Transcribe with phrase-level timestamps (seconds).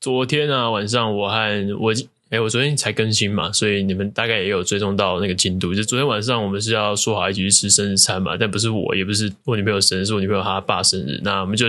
[0.00, 1.92] 昨天啊晚上我和我
[2.30, 5.74] 哎、我昨天才更新嘛，所以你们大概也有追踪到那个进度。
[5.74, 11.20] 就昨天晚上我们是要说好一起去吃生日餐嘛，但不是我，也不是我女朋友生日，是我女朋友她爸生日。
[11.24, 11.66] 那我们就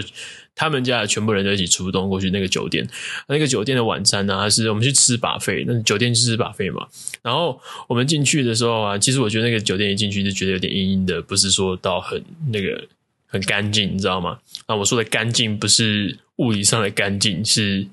[0.55, 2.87] 他们家的全部人都一起出动过去那个酒店。
[3.27, 6.85] 那个酒店的晚餐呢，还是我们去吃把费那酒店就是吃 buffet 嘛。
[7.23, 12.79] 然后我们进去的时候啊，其实我觉得那个酒店一进去就觉得有点阴阴的，不是说到很那个
[13.31, 14.37] 很干净，你知道吗？
[14.67, 17.87] 啊，我说的干净不是物理上的干净，是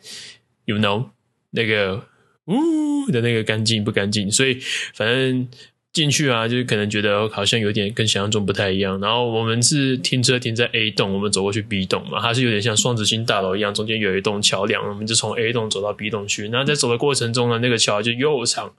[0.66, 1.07] you know
[1.52, 2.05] 那个。
[2.51, 4.59] 呜的那个干净不干净，所以
[4.95, 5.46] 反正
[5.93, 8.98] 进去啊，就是可能觉得好像有点跟想象中不太一样。
[9.01, 16.48] 然后我们是停车停在 A 栋，我们走过去 B 栋嘛，它是有点像双子星大楼一样，中间有一栋桥梁，我们就从 A 栋走到 B 栋去。
[16.48, 18.73] 然后在走的过程中呢，那个桥就又长，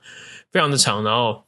[0.51, 1.03] 非常的长。
[1.03, 1.43] 然后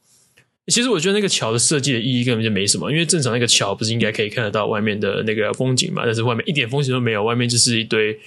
[0.66, 6.02] 其实我觉得那个桥的设计的意义根本就没什么，因为正常那个桥不是应该可以看得到外面的那个风景嘛？
[6.04, 8.18] 但是外面一点风景都没有，外面就是一堆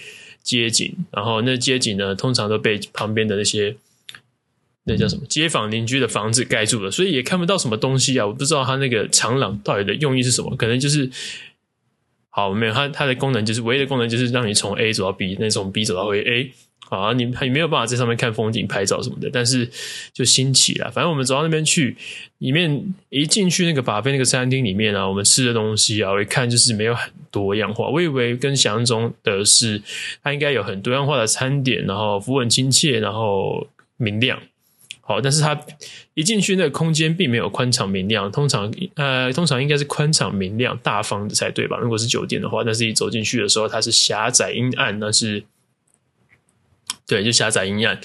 [0.43, 0.93] 街景。
[1.11, 3.75] 然后那街景呢，通常都被旁边的那些。
[4.87, 5.23] 那叫什么？
[5.27, 8.27] 街坊邻居的房子盖住了，所以也看不到什么东西啊！
[8.27, 11.09] 我不知道它那个长廊到底的用意是什么，可能就是
[12.29, 16.51] 好没有它，它的功能就是唯一的功能就是让你从 A 走到 B，那从 B 走到回 A，
[16.89, 19.29] 啊，你你没有办法在上面看风景、拍照什么的。
[19.31, 19.69] 但是
[20.13, 21.95] 就新奇了，反正我们走到那边去，
[22.37, 27.87] 里面一进去那个巴菲那个餐厅里面啊，我们吃的东西啊，我一看就是没有很多样化。
[27.89, 29.81] 我以为跟想象中的是，
[30.23, 34.39] 它应该有很多样化的餐点，然后服务很亲切，然后明亮。
[35.07, 35.59] 好，但是它
[36.15, 38.31] 一进去，那个空间并没有宽敞明亮。
[38.31, 41.77] 通常，呃，通常应该是宽敞明亮、大方的才对吧？
[41.77, 45.43] 如果是酒店的话，但是一走进去的时候，它是狭窄阴暗，那是
[47.07, 47.99] 对，就狭窄阴暗。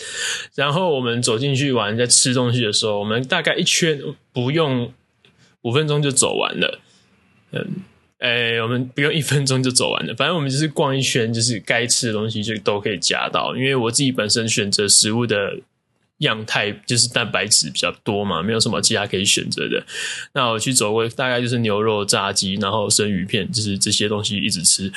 [0.55, 4.01] 然后我们走进去玩，在吃东西的时候，我们大概一圈
[4.33, 4.93] 不用
[5.63, 6.81] 五分钟就走完了。
[7.53, 7.67] 嗯，
[8.19, 10.15] 哎，我们不用一分钟就走完了。
[10.15, 13.57] 反正我们就是逛一圈，就是该吃的东西就都可以夹到。
[13.57, 15.59] 因为我自己本身选择食物的。
[16.21, 19.83] 样态就是蛋白质比较多嘛，没有什么其他可以选择的。
[20.35, 24.93] 那我去走过，大概就是牛肉、炸鸡，然后生鱼片，就是这些东西一直吃。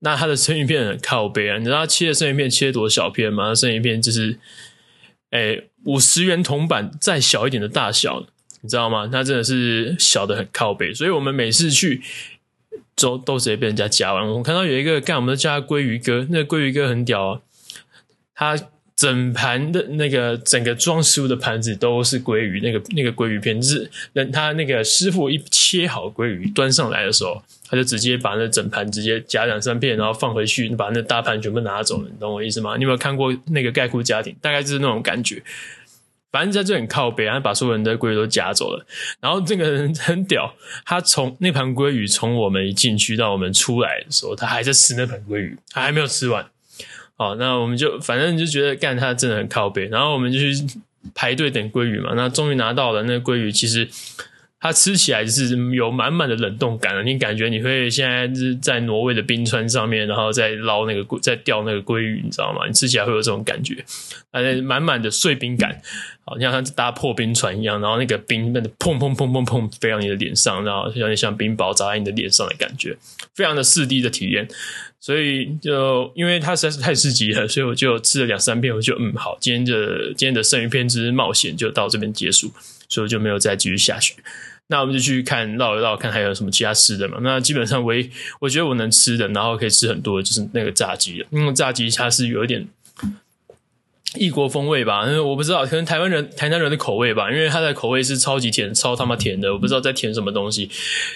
[0.00, 3.54] 那它的生鱼片很靠背啊，你知道它切的生鱼片切多小片吗？
[3.54, 4.38] 生鱼片就是，
[5.30, 8.26] 诶五十元铜板再小一点的大小，
[8.60, 9.06] 你知道吗？
[9.06, 12.02] 它真的是小的很靠背，所以我们每次去
[12.96, 14.28] 都都直接被人家夹完。
[14.28, 17.40] 我看到有一个干，我们都叫他鲑鱼哥，那鲑鱼哥很屌啊，
[18.34, 18.58] 他。
[19.00, 32.10] 整盘的那个整个装食物的盘子都是鲑鱼，那个那个鲑鱼片，就是等他那个师傅一切好鲑鱼端上来的时候，他就直接把那整盘直接夹两三片，然后放回去，把那大盘全部拿走了。
[32.12, 32.76] 你懂我意思吗？
[32.76, 34.36] 你有没有看过那个盖库家庭？
[34.42, 35.42] 大概就是那种感觉。
[36.30, 38.84] 反正在这很靠北，他把所有人的鲑鱼都夹走了。
[39.18, 46.46] 然后这个人很屌，他从那盘鲑鱼从我们一进去到我们出来的时候，他还在吃那盘鲑鱼，他还没有吃完。
[47.20, 50.54] 好，那我们就反正就觉得干他真的很靠背，然后我们就去
[51.14, 52.14] 排队等鲑鱼嘛。
[52.16, 53.86] 那终于拿到了那鲑鱼，其实
[54.60, 57.02] 它吃起来是有满满的冷冻感了。
[57.02, 62.66] 你感觉你会现在是在挪威的冰川上面，然后再捞那个再钓那个鲑鱼，你知道吗？
[62.66, 63.82] 你吃起来会有这种感觉，
[64.30, 65.80] 而且满满的碎冰感，
[66.26, 72.94] 好像它搭破冰船一样，然后那个冰那个砰砰砰砰砰飞到你的脸上，然后有点像冰雹砸在你的脸上的感觉，
[73.34, 74.46] 非常的四 D 的体验。
[75.02, 82.52] 所以就因为它实在是太刺激了，所以我就吃了两三片，我就嗯好，今天的今天的剩余片之冒险就到这边结束，
[82.86, 84.14] 所以我就没有再继续下去。
[84.70, 87.18] 那我们就去看绕一绕，看还有什么其他吃的嘛。
[87.20, 88.10] 那基本上唯
[88.40, 92.66] 我觉得我能吃的，然后可以吃很多的就是那个炸鸡了，因为炸鸡它是有一点。
[94.16, 100.68] 异国风味吧，因为我不知道，可能台湾人、台南人的口味吧，因为它的口味是超级甜，超他妈甜的，我不知道在甜什么东西。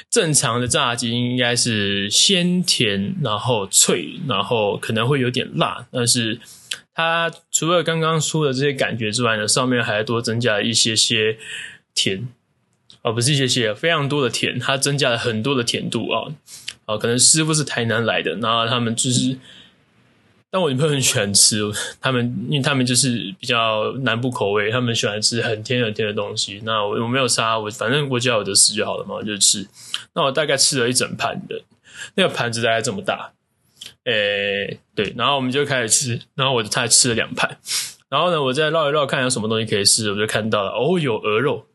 [0.09, 6.39] 正常的炸鸡应该是鲜甜，然后脆，然后可能会有点辣，但是
[6.95, 11.37] 它除了刚刚说的这些感觉之外呢，上面还多增加了一些些
[11.97, 12.29] 甜，
[13.05, 16.33] 哦，不是一些些，非常多的甜，它增加了很多的甜度啊，
[16.87, 19.39] 哦，可能师傅是台南来的，然后他们就是。
[20.51, 21.61] 但我女朋友很喜欢吃，
[22.01, 26.63] 他们因为他们就是比较南部口味，他们喜欢吃很甜很甜的东西。
[26.65, 29.67] 那我我没有杀我，反正我只要有的吃就好了嘛，我就吃。
[30.13, 31.61] 那我大概吃了一整盘的，
[32.15, 33.33] 那个盘子大概这么大，
[34.05, 35.13] 诶、对。
[35.17, 37.59] 然后我们就开始吃，然后我就大概吃了两盘。
[38.09, 41.67] 然后呢，我再绕一绕看有什么东西可以吃，我就看到了哦，有鹅肉，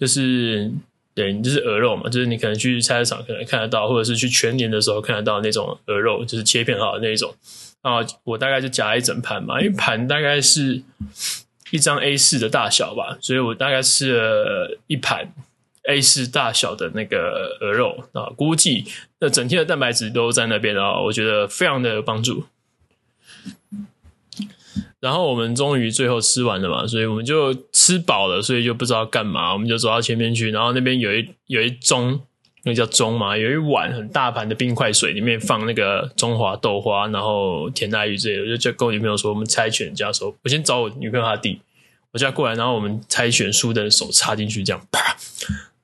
[0.00, 0.72] 就是
[1.14, 7.34] 对，就是鹅肉嘛，就是你可能去菜市场可能看得到，或者是去全年的时候看得到那种鹅肉，就是切片好的那种。
[7.82, 10.82] 啊，我大概就夹一整盘嘛，因为盘大概是
[11.70, 15.32] 一张 A 四的大小吧，所以我大概吃了一盘
[15.88, 18.84] A 四大小的那个鹅肉啊，估计
[19.18, 22.44] 那整天的蛋白质都在那边啊，我觉得非常的有帮助。
[25.00, 32.20] 然后我们终于最后吃完了嘛，所以我们就吃饱了，所以就不知道干嘛，我们就走到前面去，然后那边有一有一盅，
[32.64, 41.58] 那叫盅嘛，有一碗很大盘的冰块水，里面放那个中华豆花，然后甜爱玉之类的，我就叫跟我女朋友说，我们猜拳加手，我先找我女朋友她弟，
[42.12, 45.16] 我叫她过来，然后我们猜拳输的手插进去，这样啪，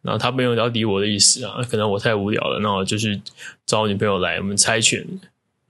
[0.03, 3.19] 然后他没有要理我的意思啊，可能我太无聊了，那我就去
[3.65, 5.03] 找我女朋友来，我们猜拳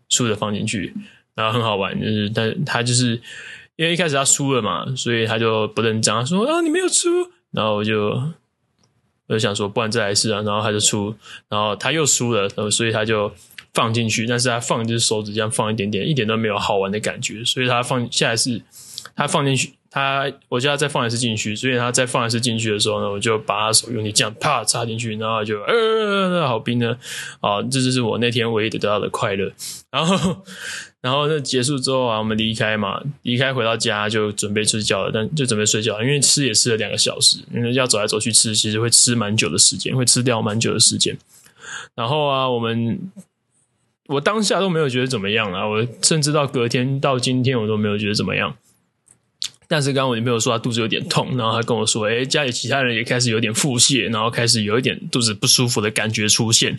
[0.08, 0.92] 输的放进去。
[1.36, 3.20] 然后很好玩，就是但他就是
[3.76, 7.08] 因为一开始他输了嘛，所以他就不认账，他说啊你没有出，
[7.50, 8.08] 然后我就
[9.26, 11.14] 我就想说不然再来一次啊，然后他就出，
[11.50, 13.30] 然后他又输了，所以他就
[13.74, 18.62] 放进去，但是他放就是手指这样放一点点，一点都没有好玩的感觉，所以他放下一次
[19.14, 26.96] 他放进去，他我叫他再放一次进去，所以他再放一次进去的时候呢，我就把他手用力这样啪插进去，然后就呃好冰呢，
[27.40, 29.52] 啊这就是我那天唯一得到的快乐，
[29.90, 30.42] 然后。
[31.06, 41.16] 然后那结束之后啊，我们离开嘛，离开回到家就准备睡觉了，但就准备睡觉，因为吃也吃了两个小时，因为要走来走去吃，其实会吃蛮久的时间，会吃掉蛮久的时间。
[41.94, 42.98] 然后啊，我们
[44.08, 48.56] 我当下都没有觉得怎么样啊，我甚至到隔天到今天我都没有觉得怎么样。
[49.68, 56.76] 但是刚刚我女朋友说她肚子有点痛，然后她跟我说，哎，家里其他人也开始有点腹泻，然后开始有一点肚子不舒服的感觉出现。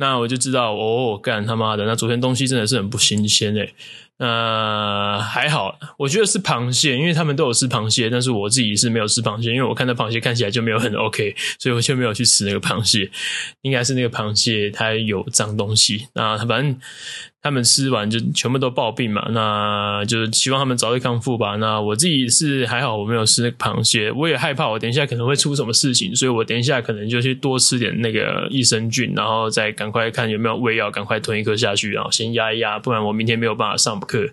[0.00, 1.84] 那我就知道，哦，干他妈的！
[1.84, 3.74] 那昨天东西真的是很不新鲜诶。
[4.16, 13.10] 那，还好，我觉得是螃蟹，因为他们都有吃螃蟹，但是我自己是没有吃螃蟹，因为我看到螃蟹看起来就没有很 OK，所以我就没有去吃那个螃蟹。
[13.60, 16.08] 应该是那个螃蟹它有脏东西。
[16.14, 16.80] 那反正
[17.42, 21.56] 他们吃完就全部都暴病嘛，那就是希望他们早日康复吧。
[21.56, 34.28] 那我自己是还好，我没有吃螃蟹，我也害怕我等一下可能会出什么事情，所以我等一下可能就去多吃点那个益生菌，然后再赶快看有没有胃药，赶快吞一颗下去，然后先压一压，不然我明天没有办法上课。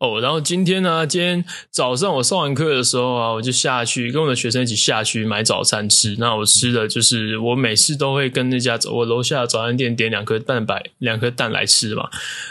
[0.00, 1.06] 哦，然后今天呢？
[1.06, 6.16] 今天早上我上完课的时候啊，我就下去跟我的学生一起下去买早餐吃。
[6.18, 12.08] 那我吃的就是我每次都会跟那家我楼下早餐店点两颗蛋白，两颗蛋来吃嘛。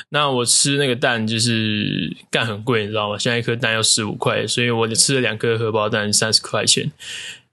[0.10, 3.18] 那我吃那个蛋就是蛋很贵，你知道吗？
[3.18, 6.92] 现在一颗蛋要十五块，所以我吃了两颗荷包蛋，三十块钱。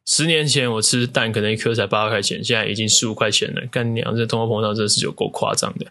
[0.04, 3.62] 十年前我吃蛋可能一颗才八块钱，现在已经十五块钱了。
[3.70, 5.86] 干娘，这通货膨胀真的是有够夸张的。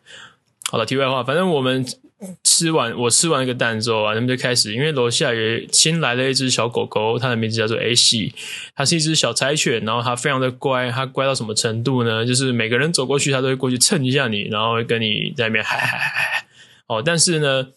[0.69, 1.84] 好了，题外话，反正我们。
[2.44, 8.33] 吃完我吃完一个蛋之后啊，他们就开始，因为楼下也新来了一只小狗狗，它的名字叫做 A 西，
[8.73, 12.25] 它是一只小柴犬，然后它非常的乖，它乖到什么程度呢？
[12.25, 16.45] 就是每个人走过去，它都会过去蹭一下你，然后跟你在那边嗨嗨嗨。
[16.88, 17.67] 哦，但是呢，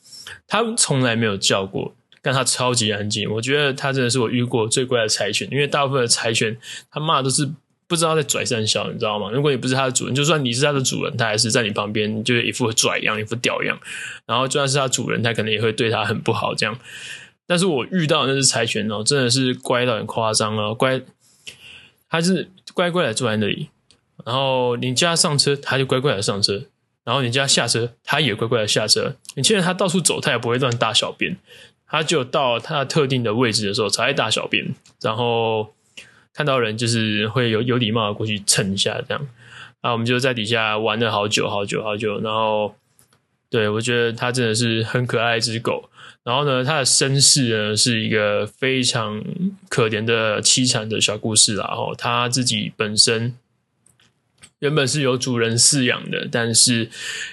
[0.46, 6.56] 它从来没有叫过，但它超级安静，我觉得它真的是我遇过最乖的柴犬，因为大部分的柴犬
[6.90, 7.50] 它骂都是。
[7.88, 9.30] 不知道在拽三小，你知道吗？
[9.30, 13.80] 如果你不是它的主人，就算你是它的主人，它还是在你旁边，就是一副拽样，一副屌样。
[14.26, 16.78] 然后就算是它主人，它可能也会对它很不好这样。
[17.46, 21.00] 但是我遇到那只柴犬哦，真的是乖到很夸张哦，乖，
[22.10, 23.70] 它是乖乖的坐在那里。
[24.26, 26.66] 然后你叫它上车，它就乖乖的上车；
[27.04, 29.16] 然后你叫它下车，它也乖乖的下车。
[29.34, 31.38] 你牵着它到处走，它也不会乱大小便。
[31.86, 35.72] 它就到它特定的位置的时候才会大小便，然后。
[36.32, 39.26] 看到人就是会有有礼貌的过去蹭一下，这样，
[39.80, 42.74] 啊，我们就在底下玩了好久好久好久，然后，
[43.50, 45.90] 对，我觉得它真的是很可爱一只狗，
[46.22, 49.22] 然后呢，它的身世呢是一个非常
[49.68, 53.36] 可怜的凄惨的小故事啦，然后它自己本身
[54.60, 56.90] 原本是有主人饲养的，但是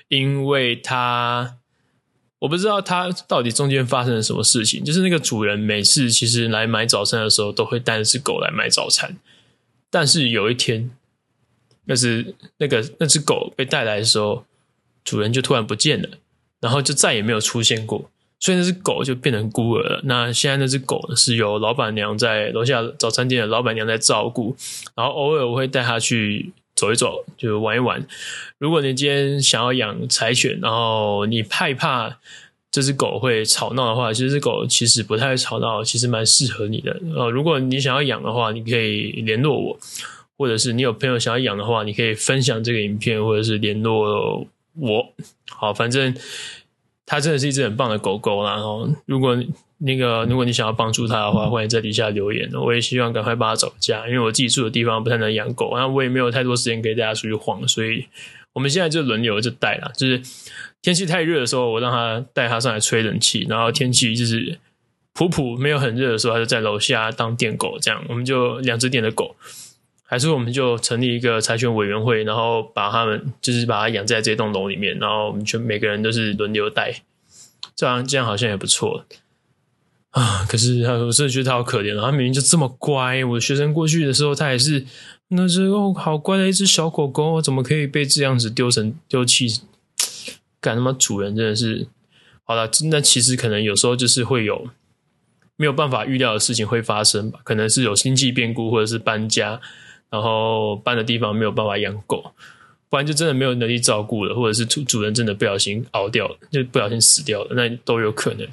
[0.07, 1.57] 因为它。
[2.39, 9.17] 我不知道他到底中间发生了什么事情，就是那个主人每次其实来买早餐的时候，都会带只狗来买早餐。
[9.89, 10.91] 但是有一天，
[11.85, 14.43] 那是那个那只狗被带来的时候，
[15.03, 16.09] 主人就突然不见了，
[16.59, 20.01] 然后就再也没有出现过，所以那只狗就变成孤儿了。
[20.03, 24.55] 那现在那只狗是由老板娘在楼下早餐店的老板娘在照顾，
[24.93, 26.51] 然后偶尔我会带它去。
[26.75, 28.05] 走一走，就玩一玩。
[28.57, 32.17] 如果你今天想要养柴犬，然后你害怕
[32.69, 36.99] 这只狗会吵闹的话，其实这狗其实不太吵闹，其实蛮适合你的。
[37.15, 39.79] 呃，如果你想要养的话，你可以联络我，
[40.37, 44.45] 或者是你有朋友想要养的话，你可以分享这个影片，或者是联络
[44.77, 45.07] 我。
[45.49, 46.13] 好，反正
[47.05, 48.55] 它真的是一只很棒的狗狗啦。
[48.55, 49.37] 然后，如果
[49.77, 52.49] 那个，如果你想要帮助它的话，欢迎在底下留言。
[52.53, 58.05] 我也希望赶快帮它找家，因为我自己住的地方不太能养狗，然后我也没有太多时间给大家出去晃，所以
[58.53, 59.91] 我们现在就轮流就带了。
[59.95, 60.21] 就是
[60.81, 64.57] 天气太热的时候，我让它带它上来吹冷气，然后天气就是
[65.13, 67.77] 普普没有很热的时候，它就在楼下当电狗。
[67.79, 69.35] 这样我们就两只电的狗，
[70.07, 77.01] 还是我们就成立一个柴犬委员会，然后把他们就是把它养在这栋楼里面，然后我们就每个人都是轮流带。
[77.75, 79.03] 这样这样好像也不错
[80.11, 80.45] 啊。
[80.47, 83.25] 可是我真的觉得他好可怜啊，他明明就这么乖。
[83.25, 84.85] 我学生过去的时候，他也是
[85.29, 89.61] 那时候好乖的一只小狗狗，怎么可以被这样子丢成丢弃？
[90.61, 91.87] 干他妈主人真的是
[92.43, 92.69] 好了。
[92.89, 94.69] 那其实可能有时候就是会有
[95.57, 99.59] 没有办法预料的事情会发生吧，可能是有经济变故，或者是搬家，
[100.15, 102.31] 然后搬的地方没有办法养狗。
[102.89, 108.47] 不然就真的没有能力照顾了，或者是主主人真的不小心熬掉了，就不小心死掉了，那都有可能。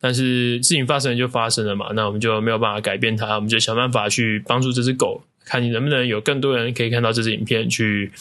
[0.00, 8.12] 但是事情发生就发生了嘛，那我们就没有办法改变它，我们就想办法去帮助这只狗，看你能不能有更多人可以看到这支影片，去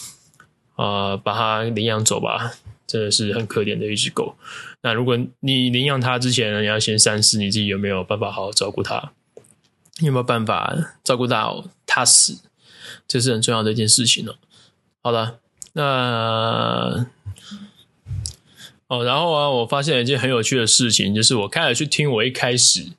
[0.75, 2.51] 啊、把它领养走吧。
[2.87, 4.35] 真的是很可怜的一只狗。
[4.83, 9.11] 那如果你领养它之前呢，你要先三思你自己有没有办法好好照顾它，
[9.99, 12.41] 你有没有办法照顾到它死，
[13.07, 14.35] 这是很重要的一件事情哦。
[15.01, 15.39] 好了。
[15.77, 17.05] 那
[18.87, 22.93] 哦，然后啊，我发现了一件很有趣的事情，就是我开始去听我一开始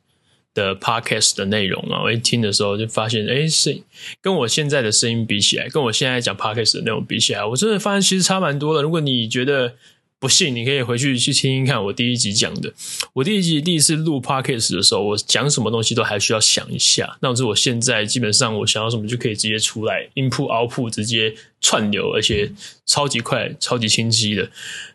[0.52, 3.82] 的 podcast 的内容啊，我一听的时候就发现，哎，声
[4.20, 8.82] 跟我现在的声音比起来，跟我现在讲 podcast 的内容比起来，我真的发现其实差蛮多的。
[8.82, 9.76] 如果你觉得，
[10.18, 12.72] 不信，你可以回去去听听看我第一集讲的。
[13.12, 17.18] 我第一集第一次录 podcast 的时候，我讲什么东西都还需要想一下。
[17.20, 22.50] 那我是我现在基本上我想要什么就可以直接出来，input output 直接串流，而且
[22.86, 24.50] 超级快、超级清晰的。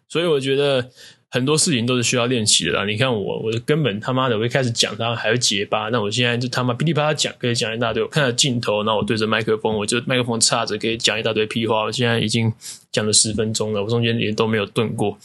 [0.08, 0.92] 所以我觉得。
[1.34, 2.86] 很多事情都是需要练习的啦。
[2.86, 5.88] 你看我，我根本他妈的，我一开始讲，他还会结巴。
[5.88, 8.04] 那我现在就他妈噼里啪啦讲，可以讲一大堆。
[8.04, 11.84] 我看着镜头，然后我对着麦克风，我就麦克风插着，可以讲一大堆屁话。
[11.84, 12.52] 我现在已经
[12.92, 15.18] 讲了十分钟了，我中间也都没有顿过。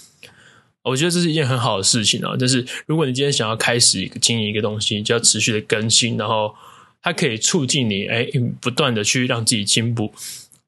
[0.85, 2.37] 我觉得这是一件很好的事情啊。
[2.37, 6.55] 就是如果你今天想要开始经营一个东西，就要持续的更新，然后
[7.03, 8.25] 它可以促进你哎
[8.61, 10.15] 不断的去让自己进步。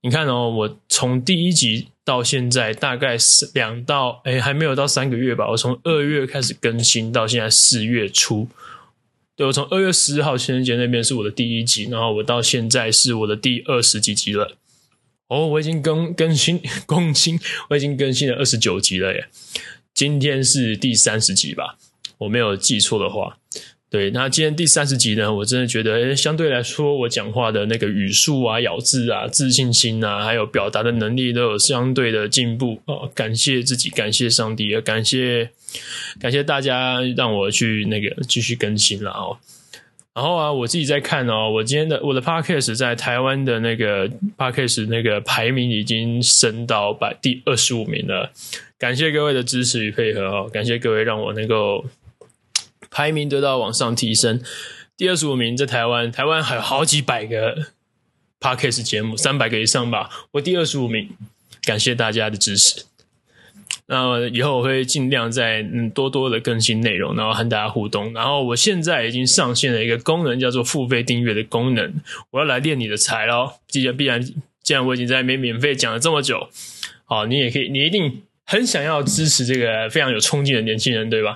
[0.02, 5.46] 你看哦，我从第一集到现在大概是两到哎还没有到三个月吧。
[5.50, 8.48] 我从二月开始更新到现在四月初，
[9.36, 14.56] 对，我从二月十号情人节那边是我的第一集，然后我到现在是我的第二十几集了。
[15.26, 17.38] 哦，我已经更更新 更新，
[17.68, 19.28] 我已经更新了二十九集了耶。
[19.92, 21.76] 今天是第三十集吧，
[22.16, 23.36] 我没有记错的话。
[23.90, 33.10] 对，那今天第三十集呢，我真的觉得，诶，相对来说，我讲话的那个语速啊、咬字啊、自信心啊，还有表达的能力都有相对的进步哦。
[33.14, 35.48] 感谢自己，感谢上帝，感谢
[36.20, 39.38] 感谢大家让我去那个继续更新了哦。
[40.14, 48.30] 然后啊，我自己在看哦，我今天的我的 podcast 在台湾的那个 podcast 那个排名已经升到百第二十五名了。
[48.78, 51.86] 感谢各位的支持与配合哦，感谢各位让我能够。
[52.90, 54.42] 排名得到往上提升，
[54.96, 57.68] 第二十五名在台湾，台湾还有好几百个
[58.40, 60.08] Podcast 节目，三百个以上吧。
[60.32, 61.10] 我第二十五名，
[61.62, 62.84] 感谢大家的支持。
[63.86, 68.12] 那以后我会尽量再嗯多多的更新内容，然后和大家互动。
[68.12, 71.94] 然后我现在已经上线了一个功能，叫做付费订阅的功能。
[72.30, 74.22] 我要来练你的财咯，既然必然，
[74.62, 76.48] 既然我已经在免免费讲了这么久，
[77.04, 78.22] 好，你也可以，你一定。
[78.50, 81.34] 很想要支持这个非常有冲劲的年轻人，对吧？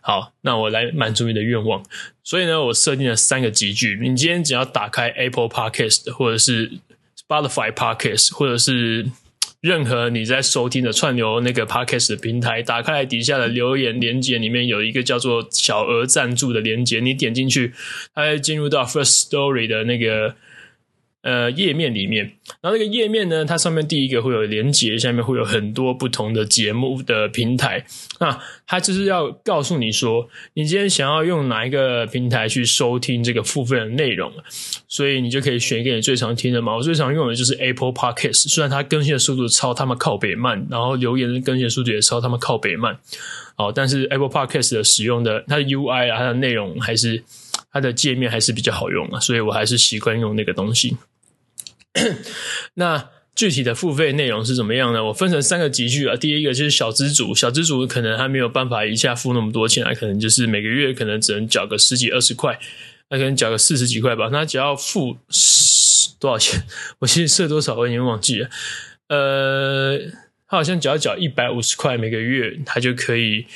[0.00, 1.84] 好，那我来满足你的愿望。
[2.22, 3.98] 所以呢，我设定了三个级距。
[4.00, 6.72] 你今天只要打开 Apple Podcast，或者是
[7.28, 9.04] Spotify Podcast，或者是
[9.60, 17.74] 任何你在收听的串流那个 Podcast 的平台，打开来底下的留言连接里面有一个叫做小额赞助的连接，你点进去，
[18.14, 20.34] 它会进入到 First Story 的那个。
[21.24, 22.22] 呃，页面里面，
[22.60, 27.82] 然后那个页面呢，它上面第一个会有连接，下面会有很多不同的节目的平台。
[28.20, 34.30] 那它就是要告诉你说，你今天想要用哪一个平台去收听这个付费的内容，
[34.86, 36.76] 所以你就可以选一个你最常听的嘛。
[36.76, 42.98] 我最常用的就是 Apple Podcast，虽然它更新的速度超他妈靠北慢，然后留言更新的速度也超他妈靠北慢，
[43.56, 47.24] 哦，但是 Apple Podcast 的使用的它的 UI 啊，它的内容还是
[47.72, 50.94] 它的界面还是比较好用啊，所以我还是习惯用那个东西。
[52.74, 55.04] 那具体的付费内容是怎么样呢？
[55.04, 56.14] 我分成三个级距啊。
[56.16, 62.58] 第一个就是小资主，小资主可能还没有办法一下付那么多钱，可能就是每个月可能只能缴个十几二十块，
[63.10, 64.28] 那可能缴个四十几块吧。
[64.30, 65.18] 那只要付
[66.20, 66.62] 多少钱？
[67.00, 68.48] 我其实设多少我已经忘记了。
[69.08, 69.98] 呃，
[70.46, 73.46] 他好像只要缴一百五十块每个月，他就可以。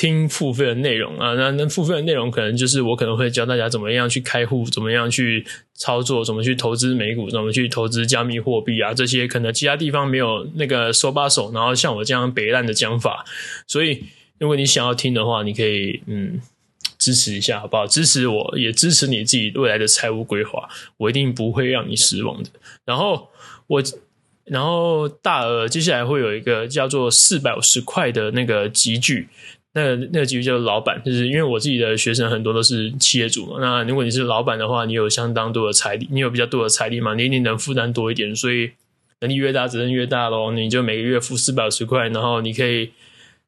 [0.00, 13.24] 听付费的内容啊，那那付费的内容可能就是我可能会教大家怎么样去开户，怎么样去操作，怎么去投资美股，怎么去投资加密货币啊，这些可能其他地方没有那个手把手，然后像我这样北烂的讲法，
[13.66, 14.04] 所以
[14.38, 16.40] 如果你想要听的话，你可以嗯
[16.96, 17.84] 支持一下好不好？
[17.84, 22.50] 支持我也支持你自己未来的财务规划，我一定不会让你失望的。
[22.84, 23.30] 然后
[23.66, 23.82] 我。
[24.50, 29.28] 然后大额接下来会有一个叫做四百五十块的那个集聚，
[29.74, 33.58] 那个那个级距叫老板，就是因为我自己的学生很多都是企业主嘛。
[33.60, 38.70] 那如果你是老板的话，你有相当多的财力，你有比较多的财力嘛，你一定能负担多一点，所以
[39.20, 40.50] 能力越大，责任越大咯。
[40.52, 42.90] 你就每个月付四百五十块，然后你可以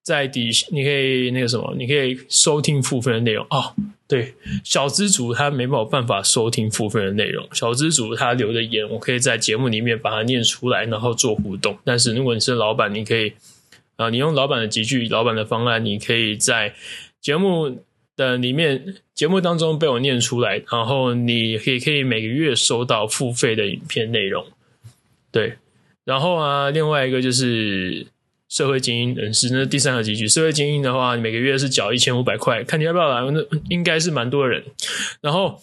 [0.02, 3.72] 在底，你可以那个什么，你可以收听付费的内容哦。
[4.06, 11.78] 对，小资主他没有办法收听付费的内容，小资主他留的言，我可以在节目里面把它念出来，然后做互动。
[11.82, 13.32] 但是如果你是老板，你可以。
[14.00, 16.72] 啊，你用老板的级距，老板的方案，你可以在
[17.20, 17.84] 节目
[18.16, 24.46] 的里面，节目当中被我念出来，然后你可以可以每个月收到付费的影片内容。
[25.30, 25.52] 对，
[26.04, 28.06] 然后啊，另外一个就是
[28.48, 34.64] 社会精英人士，那第三个级距，社会精英的话，每个月是缴一千五百块，看你要不要来，那应该是蛮多人。
[35.20, 35.60] 然后。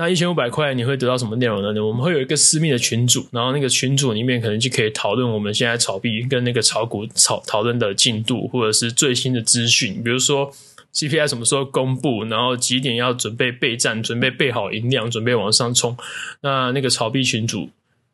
[0.00, 1.84] 那一千五百块你会得到什么内容呢？
[1.84, 10.52] 我们会有一个私密的群组，然后那个群组里面可能就可以讨论我们现在炒币跟那个炒股炒讨论的进度，或者是最新的资讯，比如说
[10.94, 15.96] CPI 什么时候公布，然后几点要准备备战，准备备好银两，准备往上冲。
[16.42, 17.68] 那那个炒币群组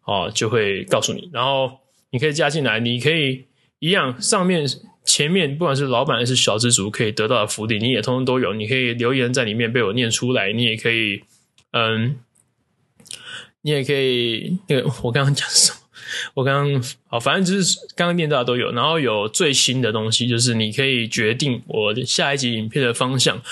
[0.04, 1.70] 啊就会告诉你，然后
[2.12, 3.44] 你可以加进来，你可以
[3.78, 4.66] 一样上面
[5.04, 8.54] 前面不管是老板还是小资主可以得到的福利，你也通通都有。
[8.54, 11.22] 你可以留言在里面被我念出来，你也可以。
[11.76, 12.16] 嗯，
[13.62, 15.78] 你也可以那个，我刚刚讲什么？
[16.34, 23.42] 我刚刚好，反正就是刚刚念到的都有，然后有最新的东西，就是你可以决定我的下一集影片的方向。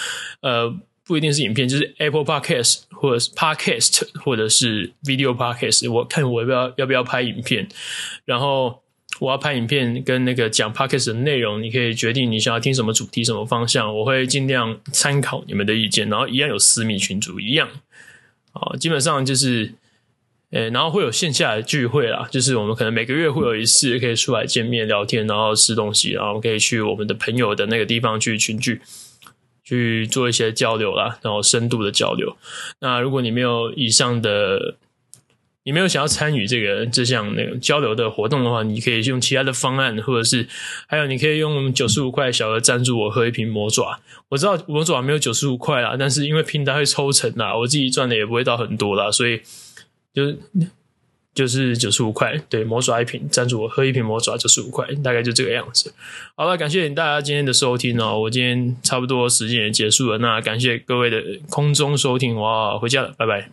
[0.41, 0.73] 呃，
[1.05, 5.91] 不一定是影片，就是 Apple Podcast 或者是 Podcast 或者是 Video Podcast。
[5.91, 7.67] 我看我要不要要不要拍影片，
[8.25, 8.83] 然后
[9.19, 17.69] 我要拍影片跟那个讲 Podcast 的内容，你可以决定你想要听什么主题、什么方向，我会尽量参考你们的意见，然后一样有私密群组一样。
[18.53, 19.75] 啊，基本上就是，
[20.51, 28.81] 诶、然后会有线下的聚会啦，就是我们可能每个月会有一次可以出来见面聊天，然后吃东西，然后可以去我们的朋友的那个地方去群聚，
[29.65, 32.37] 去做一些交流啦，然后深度的交流。
[32.81, 34.77] 那如果你没有以上的，
[35.65, 40.49] 你没有想要参与这个这项那个交流的活动的话，你可以用其他的方案，或者是
[40.87, 44.01] 还有你可以用九十五块小额赞助我喝一瓶魔爪。
[44.31, 49.41] 我知道魔爪没有九十五块啦，但是因为平台会抽成啦，我自己赚的也不会到很多啦，所以
[50.13, 50.35] 就
[51.35, 55.95] 就是九十五块，对，魔爪一瓶赞助我喝一瓶魔爪九十五块，大概就这个样子。
[56.35, 63.51] 好了，感谢大家今天的收听哦，我今天差不多时间也结束了，那感谢各位的空中收听，我回家了，拜拜。